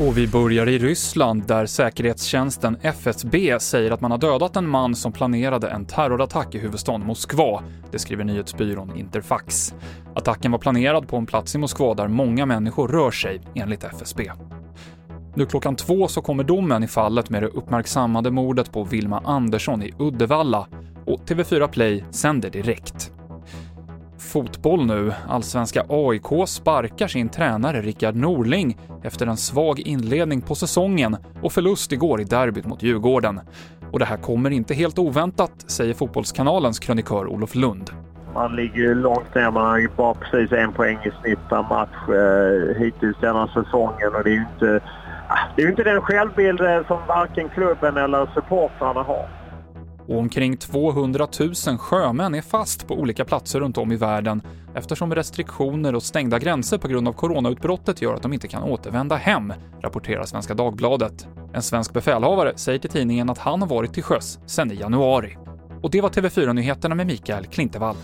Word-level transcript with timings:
Och 0.00 0.18
vi 0.18 0.28
börjar 0.28 0.68
i 0.68 0.78
Ryssland 0.78 1.46
där 1.46 1.66
säkerhetstjänsten 1.66 2.76
FSB 2.82 3.60
säger 3.60 3.90
att 3.90 4.00
man 4.00 4.10
har 4.10 4.18
dödat 4.18 4.56
en 4.56 4.68
man 4.68 4.94
som 4.94 5.12
planerade 5.12 5.68
en 5.68 5.86
terrorattack 5.86 6.54
i 6.54 6.58
huvudstaden 6.58 7.06
Moskva. 7.06 7.62
Det 7.90 7.98
skriver 7.98 8.24
nyhetsbyrån 8.24 8.96
Interfax. 8.96 9.74
Attacken 10.14 10.52
var 10.52 10.58
planerad 10.58 11.08
på 11.08 11.16
en 11.16 11.26
plats 11.26 11.54
i 11.54 11.58
Moskva 11.58 11.94
där 11.94 12.08
många 12.08 12.46
människor 12.46 12.88
rör 12.88 13.10
sig, 13.10 13.40
enligt 13.54 13.84
FSB. 13.84 14.30
Nu 15.34 15.46
klockan 15.46 15.76
två 15.76 16.08
så 16.08 16.22
kommer 16.22 16.44
domen 16.44 16.84
i 16.84 16.88
fallet 16.88 17.30
med 17.30 17.42
det 17.42 17.48
uppmärksammade 17.48 18.30
mordet 18.30 18.72
på 18.72 18.84
Vilma 18.84 19.22
Andersson 19.24 19.82
i 19.82 19.92
Uddevalla 19.98 20.66
och 21.06 21.20
TV4 21.20 21.68
Play 21.68 22.04
sänder 22.10 22.50
direkt. 22.50 23.13
Fotboll 24.34 24.86
nu. 24.86 25.12
Allsvenska 25.28 25.84
AIK 25.88 26.48
sparkar 26.48 27.08
sin 27.08 27.28
tränare 27.28 27.80
Rickard 27.80 28.16
Norling 28.16 28.78
efter 29.02 29.26
en 29.26 29.36
svag 29.36 29.80
inledning 29.80 30.40
på 30.42 30.54
säsongen 30.54 31.16
och 31.42 31.52
förlust 31.52 31.92
igår 31.92 32.20
i 32.20 32.24
derbyt 32.24 32.66
mot 32.66 32.82
Djurgården. 32.82 33.40
Och 33.92 33.98
det 33.98 34.04
här 34.04 34.16
kommer 34.16 34.50
inte 34.50 34.74
helt 34.74 34.98
oväntat, 34.98 35.70
säger 35.70 35.94
Fotbollskanalens 35.94 36.78
krönikör 36.78 37.26
Olof 37.26 37.54
Lund. 37.54 37.90
Man 38.34 38.56
ligger 38.56 38.76
ju 38.76 38.94
långt 38.94 39.34
ner, 39.34 39.50
man 39.50 39.66
har 39.66 39.78
ju 39.78 39.88
bara 39.96 40.14
precis 40.14 40.52
en 40.52 40.72
poäng 40.72 40.98
i 41.04 41.10
snitt 41.22 41.48
per 41.48 41.62
match 41.62 42.08
eh, 42.08 42.82
hittills 42.82 43.16
denna 43.20 43.46
säsongen 43.48 44.14
och 44.14 44.24
det 44.24 44.30
är 44.30 44.34
ju 44.34 44.46
inte, 44.54 44.80
ah, 45.28 45.38
det 45.56 45.62
är 45.62 45.68
inte 45.68 45.84
den 45.84 46.00
självbild 46.00 46.60
eh, 46.60 46.86
som 46.86 46.98
varken 47.08 47.48
klubben 47.48 47.96
eller 47.96 48.26
supportrarna 48.34 49.02
har 49.02 49.28
och 50.08 50.18
omkring 50.18 50.56
200 50.56 51.28
000 51.66 51.78
sjömän 51.78 52.34
är 52.34 52.42
fast 52.42 52.88
på 52.88 52.94
olika 52.94 53.24
platser 53.24 53.60
runt 53.60 53.78
om 53.78 53.92
i 53.92 53.96
världen 53.96 54.42
eftersom 54.74 55.14
restriktioner 55.14 55.94
och 55.94 56.02
stängda 56.02 56.38
gränser 56.38 56.78
på 56.78 56.88
grund 56.88 57.08
av 57.08 57.12
coronautbrottet 57.12 58.02
gör 58.02 58.14
att 58.14 58.22
de 58.22 58.32
inte 58.32 58.48
kan 58.48 58.62
återvända 58.62 59.16
hem, 59.16 59.52
rapporterar 59.82 60.24
Svenska 60.24 60.54
Dagbladet. 60.54 61.26
En 61.52 61.62
svensk 61.62 61.92
befälhavare 61.92 62.52
säger 62.56 62.78
till 62.78 62.90
tidningen 62.90 63.30
att 63.30 63.38
han 63.38 63.62
har 63.62 63.68
varit 63.68 63.94
till 63.94 64.02
sjöss 64.02 64.38
sedan 64.46 64.72
i 64.72 64.74
januari. 64.74 65.36
Och 65.82 65.90
det 65.90 66.00
var 66.00 66.08
TV4-nyheterna 66.08 66.94
med 66.94 67.06
Mikael 67.06 67.46
Klintevall. 67.46 67.96